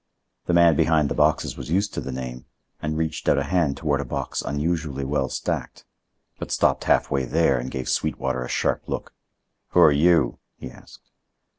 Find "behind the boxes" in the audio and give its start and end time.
0.75-1.55